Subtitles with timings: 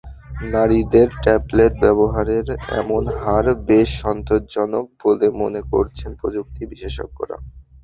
[0.51, 2.45] নারীদের ট্যাবলেট ব্যবহারের
[2.79, 7.37] এমন হার বেশ সন্তোষজনক বলে মনে করছেন প্রযুক্তি বিশেষজ্ঞরা।